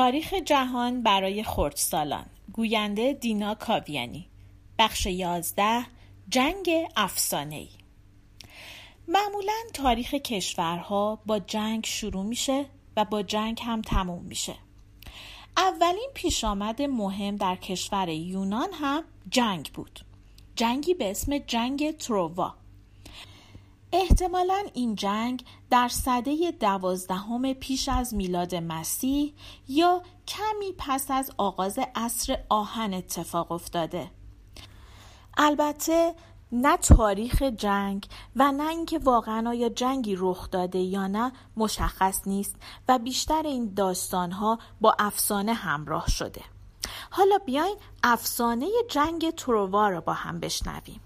[0.00, 2.26] تاریخ جهان برای خردسالان.
[2.52, 4.28] گوینده دینا کاویانی.
[4.78, 5.86] بخش یازده
[6.28, 7.68] جنگ افسانه‌ای.
[9.08, 12.66] معمولا تاریخ کشورها با جنگ شروع میشه
[12.96, 14.54] و با جنگ هم تموم میشه.
[15.56, 20.00] اولین پیش آمد مهم در کشور یونان هم جنگ بود.
[20.56, 22.54] جنگی به اسم جنگ تروا
[23.92, 29.34] احتمالا این جنگ در سده دوازدهم پیش از میلاد مسیح
[29.68, 34.10] یا کمی پس از آغاز عصر آهن اتفاق افتاده.
[35.36, 36.14] البته
[36.52, 42.56] نه تاریخ جنگ و نه اینکه واقعا آیا جنگی رخ داده یا نه مشخص نیست
[42.88, 46.42] و بیشتر این داستانها با افسانه همراه شده.
[47.10, 51.00] حالا بیاین افسانه جنگ تروا را با هم بشنویم.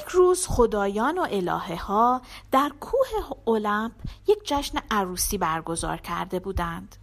[0.00, 3.08] یک روز خدایان و الهه ها در کوه
[3.44, 3.92] اولمپ
[4.26, 6.96] یک جشن عروسی برگزار کرده بودند.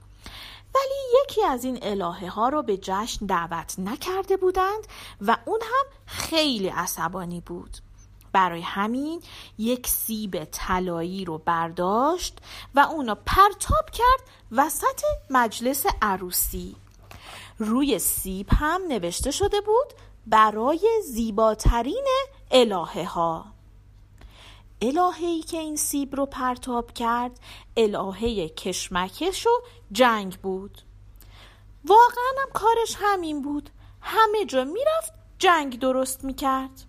[0.76, 4.88] ولی یکی از این الهه ها رو به جشن دعوت نکرده بودند
[5.22, 7.78] و اون هم خیلی عصبانی بود.
[8.32, 9.22] برای همین
[9.58, 12.38] یک سیب طلایی رو برداشت
[12.76, 16.76] و اونو پرتاب کرد وسط مجلس عروسی.
[17.60, 19.94] روی سیب هم نوشته شده بود
[20.28, 22.08] برای زیباترین
[22.52, 23.46] الهه ها
[24.82, 27.40] الههی که این سیب رو پرتاب کرد
[27.78, 29.50] الهه کشمکش و
[29.92, 30.82] جنگ بود.
[31.86, 33.70] واقعا هم کارش همین بود.
[34.02, 36.84] همه جا می‌رفت جنگ درست می‌کرد.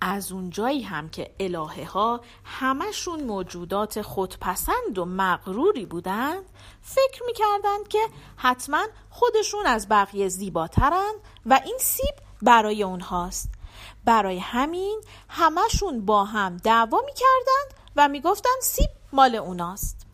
[0.00, 6.44] از اونجایی هم که الهه ها همشون موجودات خودپسند و مغروری بودند
[6.82, 11.14] فکر می‌کردند که حتما خودشون از بقیه زیباترند
[11.46, 13.57] و این سیب برای اونهاست.
[14.04, 20.06] برای همین همشون با هم دعوا می‌کردند و می‌گفتند سیب مال اوناست.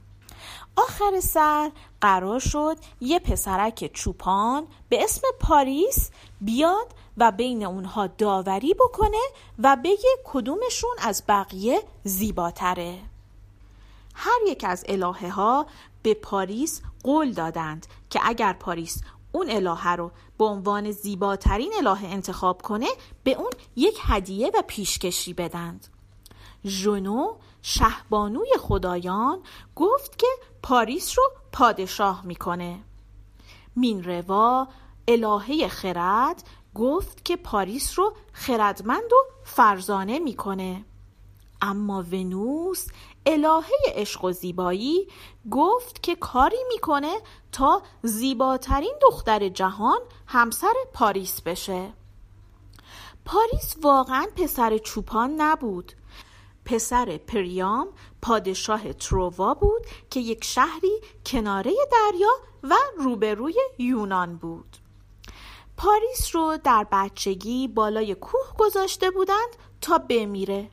[0.76, 6.10] آخر سر قرار شد یه پسرک چوپان به اسم پاریس
[6.40, 9.22] بیاد و بین اونها داوری بکنه
[9.58, 12.98] و بگه کدومشون از بقیه زیباتره.
[14.14, 15.66] هر یک از الهه ها
[16.02, 19.00] به پاریس قول دادند که اگر پاریس
[19.34, 22.86] اون الهه رو به عنوان زیباترین الهه انتخاب کنه
[23.24, 25.86] به اون یک هدیه و پیشکشی بدند.
[26.64, 29.38] ژنو شهبانوی خدایان
[29.76, 30.26] گفت که
[30.62, 32.80] پاریس رو پادشاه می‌کنه.
[33.76, 34.68] مینروا
[35.08, 40.84] الهه خرد گفت که پاریس رو خردمند و فرزانه می‌کنه.
[41.62, 42.86] اما ونوس
[43.26, 45.08] الهه عشق و زیبایی
[45.50, 47.14] گفت که کاری می‌کنه
[47.52, 51.92] تا زیباترین دختر جهان همسر پاریس بشه.
[53.24, 55.92] پاریس واقعا پسر چوپان نبود.
[56.64, 57.88] پسر پریام
[58.22, 62.30] پادشاه تروا بود که یک شهری کناره دریا
[62.62, 64.76] و روبروی یونان بود.
[65.76, 70.70] پاریس رو در بچگی بالای کوه گذاشته بودند تا بمیره.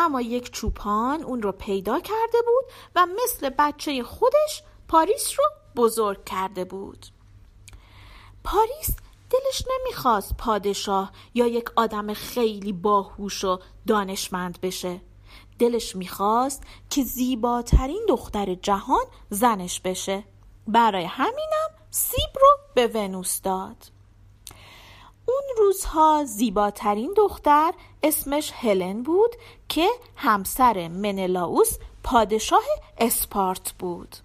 [0.00, 2.64] اما یک چوپان اون رو پیدا کرده بود
[2.96, 5.44] و مثل بچه خودش پاریس رو
[5.76, 7.06] بزرگ کرده بود.
[8.44, 8.96] پاریس
[9.30, 15.00] دلش نمی‌خواست پادشاه یا یک آدم خیلی باهوش و دانشمند بشه.
[15.58, 20.24] دلش می‌خواست که زیباترین دختر جهان زنش بشه.
[20.66, 23.97] برای همینم سیب رو به ونوس داد.
[25.28, 27.72] اون روزها زیباترین دختر
[28.02, 29.36] اسمش هلن بود
[29.68, 32.64] که همسر منلاوس پادشاه
[32.98, 34.16] اسپارت بود.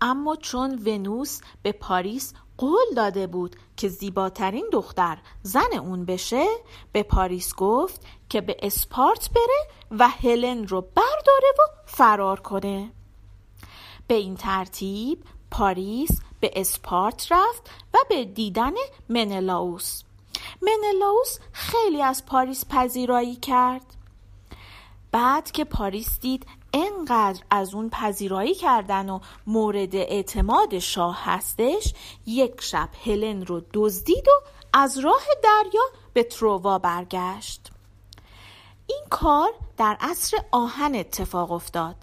[0.00, 6.46] اما چون ونوس به پاریس قول داده بود که زیباترین دختر زن اون بشه
[6.92, 12.92] به پاریس گفت که به اسپارت بره و هلن رو برداره و فرار کنه.
[14.06, 18.72] به این ترتیب پاریس به اسپارت رفت و به دیدن
[19.08, 20.02] منلاوس.
[20.62, 23.96] منلاوس خیلی از پاریس پذیرایی کرد.
[25.12, 31.94] بعد که پاریس دید انقدر از اون پذیرایی کردن و مورد اعتماد شاه هستش
[32.26, 34.32] یک شب هلن رو دزدید و
[34.72, 35.82] از راه دریا
[36.12, 37.70] به تروا برگشت.
[38.86, 41.96] این کار در عصر آهن اتفاق افتاد.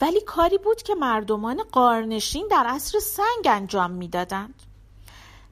[0.00, 4.62] ولی کاری بود که مردمان قارنشین در عصر سنگ انجام می‌دادند.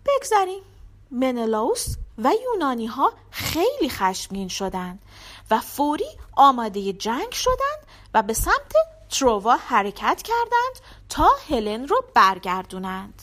[0.07, 0.63] بگذریم
[1.11, 5.03] منلاوس و یونانی ها خیلی خشمگین شدند
[5.51, 8.73] و فوری آماده جنگ شدند و به سمت
[9.11, 13.23] تروا حرکت کردند تا هلن رو برگردونند.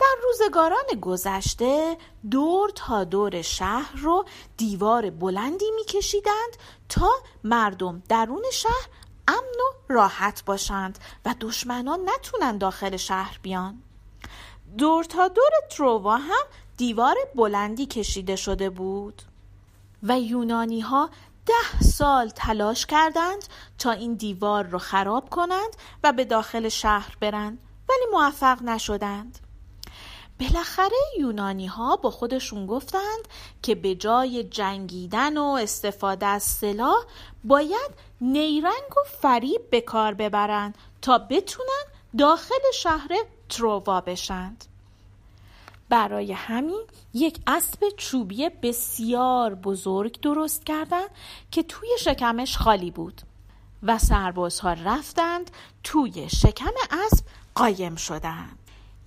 [0.00, 1.96] در روزگاران گذشته
[2.30, 4.24] دور تا دور شهر رو
[4.56, 6.56] دیوار بلندی میکشیدند
[6.88, 7.10] تا
[7.44, 8.88] مردم درون شهر
[9.30, 13.82] امن و راحت باشند و دشمنان نتونن داخل شهر بیان.
[14.78, 16.44] دور تا دور تروا هم
[16.76, 19.22] دیوار بلندی کشیده شده بود.
[20.02, 21.10] و یونانی ها
[21.46, 23.44] ده سال تلاش کردند
[23.78, 29.38] تا این دیوار رو خراب کنند و به داخل شهر برند ولی موفق نشدند.
[30.40, 33.28] بالاخره یونانی ها با خودشون گفتند
[33.62, 37.04] که به جای جنگیدن و استفاده از سلاح
[37.44, 37.90] باید
[38.20, 41.84] نیرنگ و فریب به کار ببرند تا بتونن
[42.18, 43.08] داخل شهر
[43.48, 44.64] تروا بشند
[45.88, 46.82] برای همین
[47.14, 51.10] یک اسب چوبی بسیار بزرگ درست کردند
[51.50, 53.22] که توی شکمش خالی بود
[53.82, 55.50] و سربازها رفتند
[55.84, 58.59] توی شکم اسب قایم شدند.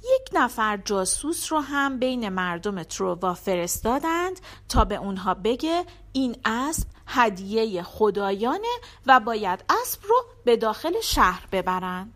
[0.04, 4.40] یک نفر جاسوس رو هم بین مردم تروا فرستادند
[4.70, 8.74] تا به اونها بگه این اسب هدیه خدایانه
[9.06, 12.14] و باید اسب رو به داخل شهر ببرند.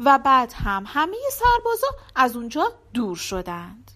[0.00, 3.90] و بعد هم همه سربازا از اونجا دور شدند.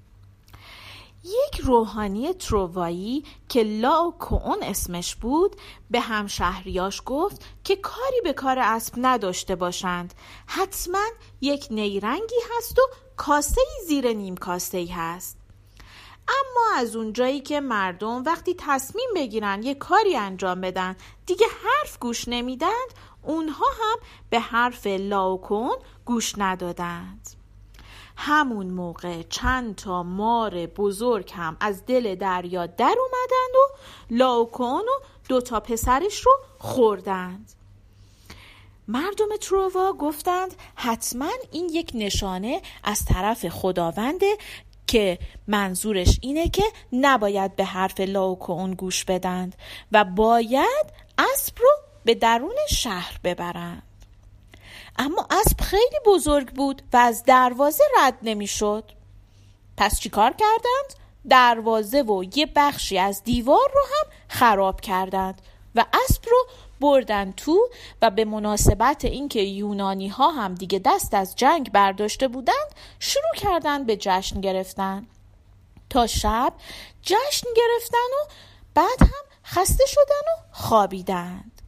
[1.24, 5.56] یک روحانی تروایی که لاو کون اسمش بود
[5.90, 10.14] به همشهریاش گفت که کاری به کار اسب نداشته باشند.
[10.46, 11.04] حتما
[11.40, 12.82] یک نیرنگی هست و
[13.16, 15.38] کاسه زیر نیم کاسه هست.
[16.28, 22.28] اما از اونجایی که مردم وقتی تصمیم بگیرن یه کاری انجام بدن دیگه حرف گوش
[22.28, 22.88] نمیدند
[23.22, 23.98] اونها هم
[24.30, 27.37] به حرف لاوکون گوش ندادند.
[28.20, 33.74] همون موقع چند تا مار بزرگ هم از دل دریا در اومدند و
[34.10, 37.52] لاوکون و دوتا پسرش رو خوردند.
[38.88, 44.36] مردم تروا گفتند حتما این یک نشانه از طرف خداونده
[44.86, 49.56] که منظورش اینه که نباید به حرف لاوکون گوش بدند
[49.92, 50.86] و باید
[51.18, 51.70] اسب رو
[52.04, 53.87] به درون شهر ببرند.
[54.98, 58.84] اما اسب خیلی بزرگ بود و از دروازه رد نمی‌شد.
[59.76, 65.42] پس چیکار کردند؟ دروازه و یه بخشی از دیوار رو هم خراب کردند
[65.74, 66.46] و اسب رو
[66.80, 67.68] بردن تو
[68.02, 73.86] و به مناسبت اینکه یونانی ها هم دیگه دست از جنگ برداشته بودند شروع کردند
[73.86, 75.06] به جشن گرفتن
[75.90, 76.52] تا شب
[77.02, 78.30] جشن گرفتن و
[78.74, 81.62] بعد هم خسته شدن و خوابیدند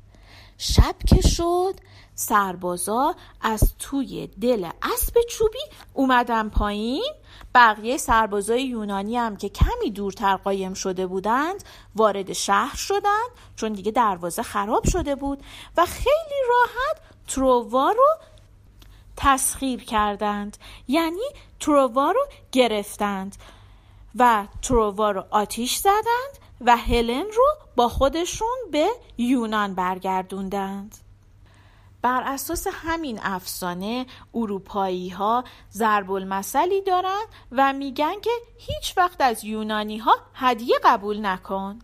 [0.58, 1.74] شب که شد
[2.20, 5.58] سربازا از توی دل اسب چوبی
[5.94, 7.12] اومدن پایین.
[7.54, 11.64] بقیه سربازای یونانی هم که کمی دورتر قایم شده بودند
[11.96, 15.42] وارد شهر شدند چون دیگه دروازه خراب شده بود
[15.76, 18.08] و خیلی راحت ترووا رو
[19.16, 20.56] تسخیر کردند.
[20.88, 21.28] یعنی
[21.60, 23.36] ترووا رو گرفتند
[24.14, 27.46] و ترووا رو آتیش زدند و هلن رو
[27.76, 28.88] با خودشون به
[29.18, 31.09] یونان برگردوندند.
[32.02, 39.44] بر اساس همین افسانه اروپایی ها ضرب المثلی دارن و میگن که هیچ وقت از
[39.44, 41.78] یونانی ها هدیه قبول نکن.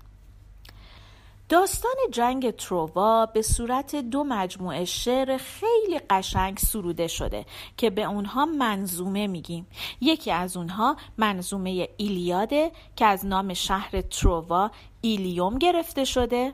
[1.48, 7.46] داستان جنگ تروا به صورت دو مجموعه شعر خیلی قشنگ سروده شده
[7.76, 9.66] که به اونها منظومه میگیم.
[10.00, 14.70] یکی از اونها منظومه ایلیاده که از نام شهر تروا
[15.00, 16.52] ایلیوم گرفته شده.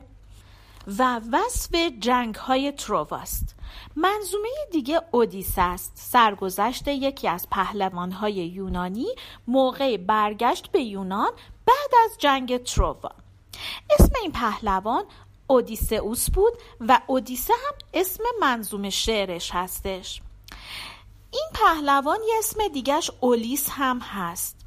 [0.87, 3.55] و وصف جنگ های ترواست
[3.95, 5.91] منظومه دیگه اودیسه است.
[5.95, 9.07] سرگذشت یکی از پهلوان یونانی
[9.47, 11.31] موقع برگشت به یونان
[11.65, 13.11] بعد از جنگ تروا
[13.99, 15.03] اسم این پهلوان
[15.47, 20.21] اودیسئوس بود و اودیسه هم اسم منظوم شعرش هستش.
[21.31, 24.62] این پهلوان یه اسم دیگهش اولیس هم هست.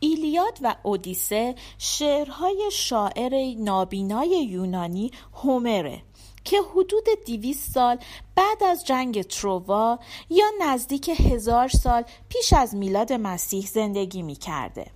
[0.00, 6.02] ایلیاد و اودیسه شعرهای شاعر نابینای یونانی هومره
[6.44, 7.98] که حدود دیویست سال
[8.34, 9.98] بعد از جنگ تروا
[10.30, 14.86] یا نزدیک هزار سال پیش از میلاد مسیح زندگی می کرده.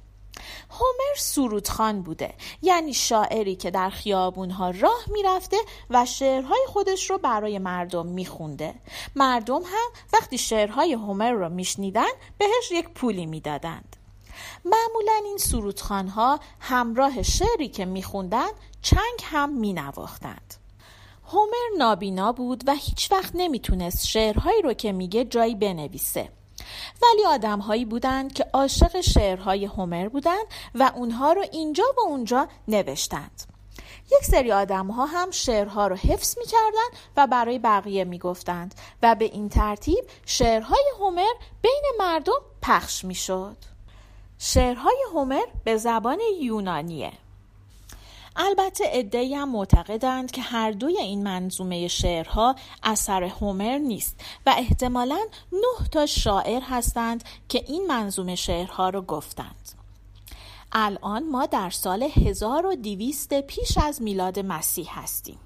[0.70, 5.56] هومر سرودخان بوده یعنی شاعری که در خیابونها راه می‌رفته
[5.90, 8.74] و شعرهای خودش رو برای مردم میخونده
[9.16, 13.96] مردم هم وقتی شعرهای هومر رو میشنیدن بهش یک پولی می‌دادند
[14.64, 18.48] معمولا این سرودخانها همراه شعری که میخوندن
[18.82, 20.54] چنگ هم مینواختند.
[21.26, 26.28] هومر نابینا بود و هیچ وقت نمی‌تونست شعرهایی رو که میگه جایی بنویسه.
[27.02, 33.42] ولی آدمهایی بودند که عاشق شعرهای هومر بودند و اونها رو اینجا و اونجا نوشتند.
[34.12, 38.74] یک سری آدم ها هم شعرها رو حفظ می کردن و برای بقیه می گفتند
[39.02, 41.32] و به این ترتیب شعرهای هومر
[41.62, 43.56] بین مردم پخش می شد.
[44.44, 47.12] شعرهای هومر به زبان یونانیه.
[48.36, 55.18] البته ادهی هم معتقدند که هر دوی این منظومه شعرها اثر هومر نیست و احتمالا
[55.52, 59.68] نه تا شاعر هستند که این منظومه شعرها رو گفتند.
[60.72, 65.38] الان ما در سال 1200 پیش از میلاد مسیح هستیم.